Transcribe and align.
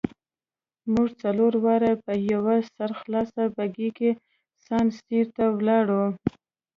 موږ 0.93 1.07
څلور 1.21 1.53
واړه 1.63 1.91
په 2.05 2.13
یوه 2.31 2.55
سرخلاصه 2.75 3.43
بګۍ 3.55 3.89
کې 3.97 4.09
سان 4.65 4.85
سیرو 4.97 5.31
ته 5.35 5.45
ولاړو. 5.57 6.03